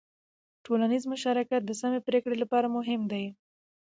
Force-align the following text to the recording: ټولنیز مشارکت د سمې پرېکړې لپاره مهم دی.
ټولنیز 0.65 1.03
مشارکت 1.13 1.61
د 1.65 1.71
سمې 1.81 1.99
پرېکړې 2.07 2.35
لپاره 2.43 2.67
مهم 2.77 3.01
دی. 3.11 3.25